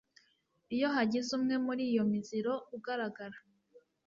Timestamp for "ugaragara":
2.75-3.37